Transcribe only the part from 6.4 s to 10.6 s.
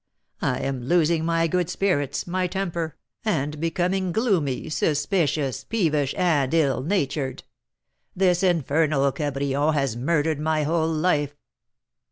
ill natured. This infernal Cabrion has murdered